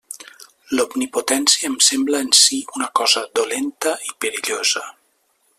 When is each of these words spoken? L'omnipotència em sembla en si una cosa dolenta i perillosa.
L'omnipotència 0.77 1.69
em 1.73 1.75
sembla 1.89 2.23
en 2.27 2.33
si 2.39 2.61
una 2.79 2.91
cosa 3.03 3.25
dolenta 3.41 3.97
i 4.11 4.13
perillosa. 4.25 4.87